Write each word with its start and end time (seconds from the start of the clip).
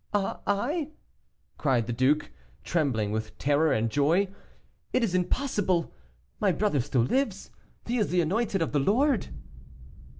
"I! 0.15 0.37
I!" 0.47 0.89
cried 1.59 1.85
the 1.85 1.93
Duke, 1.93 2.31
trembling 2.63 3.11
with 3.11 3.37
joy 3.37 3.69
and 3.71 3.91
terror. 3.91 4.35
"It 4.93 5.03
is 5.03 5.13
impossible! 5.13 5.93
My 6.39 6.51
brother 6.51 6.81
still 6.81 7.03
lives; 7.03 7.51
he 7.85 7.99
is 7.99 8.09
the 8.09 8.21
anointed 8.21 8.63
of 8.63 8.71
the 8.71 8.79
Lord." 8.79 9.27